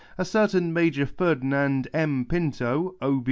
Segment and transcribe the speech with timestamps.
[0.17, 2.25] A certain Major Ferdinand M.
[2.25, 3.19] Pinto, O.